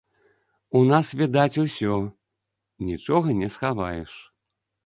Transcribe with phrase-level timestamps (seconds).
[0.77, 1.93] У нас відаць усё,
[2.91, 4.11] нічога не схаваеш.